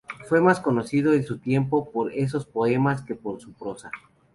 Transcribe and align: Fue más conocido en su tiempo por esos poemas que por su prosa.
Fue 0.27 0.41
más 0.41 0.59
conocido 0.59 1.13
en 1.13 1.23
su 1.23 1.37
tiempo 1.37 1.91
por 1.91 2.11
esos 2.11 2.47
poemas 2.47 3.03
que 3.03 3.13
por 3.13 3.39
su 3.39 3.53
prosa. 3.53 3.91